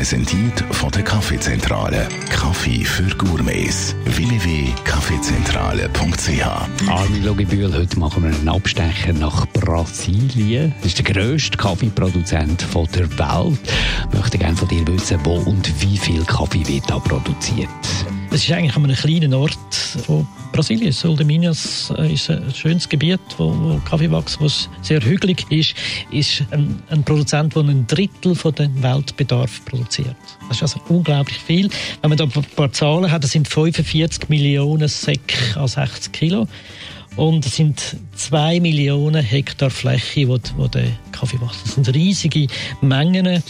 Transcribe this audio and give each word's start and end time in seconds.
Präsentiert 0.00 0.64
von 0.70 0.90
der 0.92 1.02
Kaffeezentrale. 1.02 2.08
Kaffee 2.30 2.86
für 2.86 3.14
Gourmets. 3.16 3.94
www.kaffeezentrale.ch 4.06 6.88
Armin 6.88 7.22
Logibühl, 7.22 7.70
heute 7.74 7.98
machen 7.98 8.22
wir 8.22 8.34
einen 8.34 8.48
Abstecher 8.48 9.12
nach 9.12 9.44
Brasilien. 9.48 10.72
Das 10.78 10.86
ist 10.86 11.06
der 11.06 11.12
grösste 11.12 11.58
Kaffeeproduzent 11.58 12.66
der 12.94 13.18
Welt. 13.18 13.58
Ich 14.10 14.18
möchte 14.18 14.38
gerne 14.38 14.56
von 14.56 14.68
dir 14.68 14.86
wissen, 14.86 15.20
wo 15.22 15.34
und 15.34 15.70
wie 15.82 15.98
viel 15.98 16.24
Kaffee 16.24 16.66
wird 16.66 16.88
da 16.88 16.98
produziert. 16.98 17.68
Es 18.32 18.44
ist 18.44 18.52
eigentlich 18.52 18.76
an 18.76 18.84
einem 18.84 18.94
kleinen 18.94 19.34
Ort 19.34 19.74
von 20.06 20.24
Brasilien. 20.52 20.92
Solde-Minas 20.92 21.92
äh, 21.98 22.12
ist 22.12 22.30
ein 22.30 22.54
schönes 22.54 22.88
Gebiet, 22.88 23.18
wo, 23.38 23.48
wo 23.48 23.80
Kaffee 23.84 24.10
wächst, 24.10 24.40
was 24.40 24.68
sehr 24.82 25.02
hügelig 25.02 25.44
ist. 25.50 25.74
Ist 26.12 26.44
ein, 26.52 26.80
ein 26.90 27.02
Produzent, 27.02 27.56
der 27.56 27.64
ein 27.64 27.88
Drittel 27.88 28.36
von 28.36 28.54
dem 28.54 28.80
Weltbedarf 28.80 29.64
produziert. 29.64 30.14
Das 30.48 30.58
ist 30.58 30.62
also 30.62 30.80
unglaublich 30.88 31.38
viel. 31.38 31.68
Wenn 32.02 32.10
man 32.10 32.18
da 32.18 32.24
ein 32.24 32.30
paar 32.30 32.72
Zahlen 32.72 33.10
hat, 33.10 33.24
das 33.24 33.32
sind 33.32 33.48
45 33.48 34.28
Millionen 34.28 34.86
Säcke 34.86 35.58
an 35.58 35.66
60 35.66 36.12
Kilo. 36.12 36.46
Und 37.16 37.44
es 37.44 37.56
sind 37.56 37.96
zwei 38.14 38.60
Millionen 38.60 39.24
Hektar 39.24 39.70
Fläche, 39.70 40.28
wo, 40.28 40.38
wo 40.56 40.68
der 40.68 40.86
Kaffee 41.10 41.40
wächst. 41.40 41.66
Das 41.66 41.74
sind 41.74 41.92
riesige 41.92 42.46
Mengen. 42.80 43.42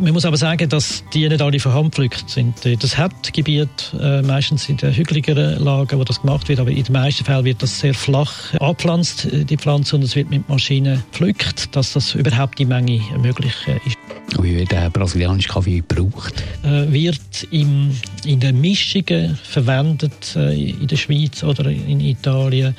Man 0.00 0.12
muss 0.12 0.24
aber 0.24 0.36
sagen, 0.36 0.68
dass 0.68 1.02
die 1.12 1.28
nicht 1.28 1.42
alle 1.42 1.58
von 1.58 1.74
Hand 1.74 1.86
gepflückt 1.86 2.30
sind. 2.30 2.54
Das 2.64 2.96
hat 2.96 3.32
Gebiet 3.32 3.68
äh, 4.00 4.22
meistens 4.22 4.68
in 4.68 4.76
den 4.76 4.94
hügeligeren 4.94 5.58
Lagen, 5.62 5.98
wo 5.98 6.04
das 6.04 6.20
gemacht 6.20 6.48
wird, 6.48 6.60
aber 6.60 6.70
in 6.70 6.84
den 6.84 6.92
meisten 6.92 7.24
Fällen 7.24 7.44
wird 7.44 7.62
das 7.64 7.80
sehr 7.80 7.94
flach 7.94 8.54
angepflanzt, 8.60 9.24
äh, 9.24 9.44
die 9.44 9.56
Pflanze, 9.56 9.96
und 9.96 10.04
es 10.04 10.14
wird 10.14 10.30
mit 10.30 10.48
Maschinen 10.48 11.02
gepflückt, 11.10 11.74
dass 11.74 11.94
das 11.94 12.14
überhaupt 12.14 12.60
die 12.60 12.64
Menge 12.64 13.00
möglich 13.20 13.54
äh, 13.66 13.80
ist. 13.84 13.96
Wie 14.40 14.56
wird 14.56 14.70
der 14.70 14.90
brasilianische 14.90 15.48
Kaffee 15.48 15.82
gebraucht? 15.86 16.34
Äh, 16.62 16.92
wird 16.92 17.46
im, 17.50 17.96
in 18.24 18.40
den 18.40 18.60
Mischungen 18.60 19.36
verwendet, 19.42 20.36
äh, 20.36 20.70
in 20.70 20.86
der 20.86 20.96
Schweiz 20.96 21.42
oder 21.42 21.70
in 21.70 22.00
Italien, 22.00 22.76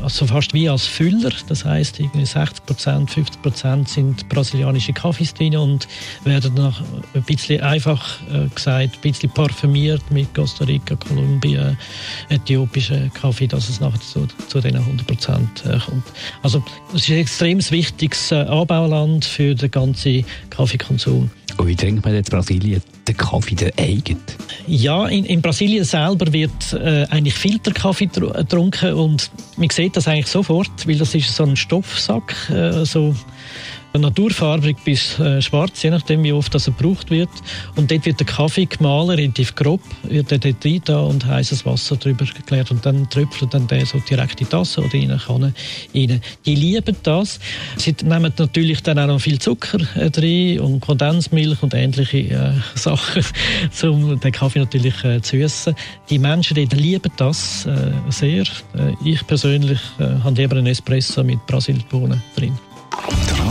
also 0.00 0.26
fast 0.26 0.54
wie 0.54 0.68
als 0.68 0.86
Füller. 0.86 1.32
Das 1.48 1.64
heißt, 1.64 2.00
60 2.14 2.66
Prozent, 2.66 3.10
50 3.10 3.42
Prozent 3.42 3.88
sind 3.88 4.28
brasilianische 4.28 4.92
Kaffees 4.92 5.34
drin 5.34 5.56
und 5.56 5.88
werden 6.24 6.54
nach 6.54 6.80
ein 7.14 7.22
bisschen 7.24 7.60
einfach 7.62 8.20
äh, 8.32 8.48
gesagt, 8.54 8.94
ein 8.94 9.00
bisschen 9.00 9.30
parfümiert 9.30 10.08
mit 10.10 10.32
Costa 10.34 10.64
Rica, 10.64 10.94
Kolumbien, 10.94 11.76
äthiopischen 12.32 13.12
Kaffee, 13.12 13.46
dass 13.46 13.68
es 13.68 13.80
nachher 13.80 14.00
zu, 14.00 14.26
zu 14.48 14.60
diesen 14.60 14.78
100 14.78 15.06
Prozent 15.06 15.64
äh, 15.64 15.78
kommt. 15.78 16.04
Also 16.42 16.62
es 16.94 17.02
ist 17.02 17.10
ein 17.10 17.18
extrem 17.18 17.70
wichtiges 17.70 18.32
äh, 18.32 18.36
Anbauland 18.36 19.24
für 19.24 19.54
den 19.54 19.70
ganzen 19.70 20.24
Kaffeekonsum. 20.50 21.30
Und 21.58 21.66
wie 21.66 21.76
trinkt 21.76 22.04
man 22.04 22.14
jetzt 22.14 22.30
in 22.30 22.36
Brasilien 22.38 22.82
den 23.06 23.16
Kaffee, 23.16 23.54
der 23.54 23.72
eigen? 23.78 24.18
Ja, 24.66 25.06
in, 25.06 25.24
in, 25.24 25.42
Brasilien 25.42 25.84
selber 25.84 26.32
wird 26.32 26.72
äh, 26.72 27.06
eigentlich 27.10 27.34
Filterkaffee 27.34 28.06
getrunken 28.06 28.94
und 28.94 29.30
man 29.56 29.68
sieht 29.70 29.96
das 29.96 30.08
eigentlich 30.08 30.28
sofort, 30.28 30.86
weil 30.86 30.96
das 30.96 31.14
ist 31.14 31.34
so 31.34 31.44
ein 31.44 31.56
Stoffsack, 31.56 32.50
äh, 32.50 32.84
so 32.84 33.14
naturfarbig 34.00 34.76
bis 34.84 35.18
äh, 35.18 35.42
schwarz, 35.42 35.82
je 35.82 35.90
nachdem 35.90 36.22
wie 36.24 36.32
oft 36.32 36.54
das 36.54 36.64
gebraucht 36.64 37.10
wird. 37.10 37.28
Und 37.76 37.90
dort 37.90 38.06
wird 38.06 38.20
der 38.20 38.26
Kaffee 38.26 38.66
gemahlen, 38.66 39.10
relativ 39.10 39.54
grob, 39.54 39.80
wird 40.02 40.32
er 40.32 40.38
dort 40.38 40.64
rein 40.64 40.80
da 40.84 41.00
und 41.00 41.26
heißes 41.26 41.66
Wasser 41.66 41.96
drüber 41.96 42.24
geklärt 42.24 42.70
und 42.70 42.84
dann 42.86 43.08
tröpfelt 43.10 43.54
dann 43.54 43.66
der 43.66 43.84
so 43.86 43.98
direkt 43.98 44.40
in 44.40 44.46
die 44.46 44.50
Tasse 44.50 44.82
oder 44.82 44.94
in 44.94 45.10
eine 45.10 45.20
Kanne 45.20 45.52
rein. 45.94 46.20
Die 46.46 46.54
lieben 46.54 46.96
das. 47.02 47.38
Sie 47.76 47.94
nehmen 48.02 48.32
natürlich 48.36 48.82
dann 48.82 48.98
auch 48.98 49.06
noch 49.06 49.20
viel 49.20 49.38
Zucker 49.38 49.78
äh, 49.96 50.10
drin 50.10 50.60
und 50.60 50.80
Kondensmilch 50.80 51.62
und 51.62 51.74
ähnliche 51.74 52.18
äh, 52.18 52.52
Sachen, 52.74 53.24
um 53.82 54.18
den 54.18 54.32
Kaffee 54.32 54.60
natürlich 54.60 55.04
äh, 55.04 55.20
zu 55.20 55.36
essen. 55.36 55.74
Die 56.10 56.18
Menschen 56.18 56.56
dort 56.56 56.72
lieben 56.72 57.12
das 57.16 57.66
äh, 57.66 57.92
sehr. 58.08 58.42
Äh, 58.42 58.94
ich 59.04 59.26
persönlich 59.26 59.80
äh, 59.98 60.04
habe 60.22 60.40
lieber 60.40 60.56
einen 60.56 60.66
Espresso 60.66 61.22
mit 61.22 61.44
Brasilbohnen 61.46 62.22
drin. 62.36 62.58